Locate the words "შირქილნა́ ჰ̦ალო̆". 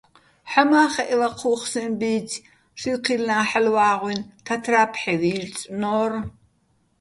2.79-3.73